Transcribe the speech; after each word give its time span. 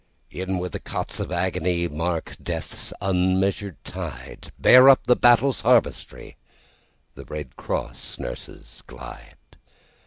In 0.31 0.57
where 0.57 0.67
the 0.71 0.79
cots 0.79 1.19
of 1.19 1.27
agonyMark 1.29 2.37
death's 2.43 2.91
unmeasured 3.01 3.75
tide—Bear 3.83 4.89
up 4.89 5.05
the 5.05 5.15
battle's 5.15 5.61
harvestry—The 5.61 7.25
Red 7.25 7.55
Cross 7.55 8.17
nurses 8.17 8.81
glide. 8.87 9.35